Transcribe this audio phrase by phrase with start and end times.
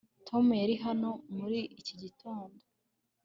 [0.27, 2.59] Tom yari hano muri iki gitondo